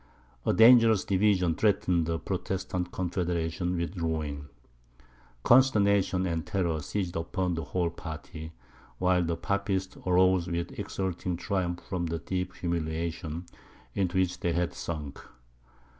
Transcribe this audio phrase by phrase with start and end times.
[0.47, 4.47] A dangerous division threatened the Protestant Confederation with ruin.
[5.43, 8.51] Consternation and terror seized upon the whole party;
[8.97, 13.45] while the Papists arose with exulting triumph from the deep humiliation
[13.93, 15.23] into which they had sunk.